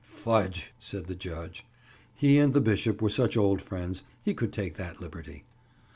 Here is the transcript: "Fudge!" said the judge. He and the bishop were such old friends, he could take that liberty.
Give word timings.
"Fudge!" 0.03 0.73
said 0.79 1.05
the 1.05 1.13
judge. 1.13 1.63
He 2.15 2.39
and 2.39 2.55
the 2.55 2.59
bishop 2.59 3.03
were 3.03 3.09
such 3.11 3.37
old 3.37 3.61
friends, 3.61 4.01
he 4.25 4.33
could 4.33 4.51
take 4.51 4.73
that 4.77 4.99
liberty. 4.99 5.43